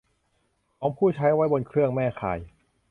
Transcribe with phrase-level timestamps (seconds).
[0.79, 2.39] ของผู้ใช้ไว้บนเครื่องแม่ข่าย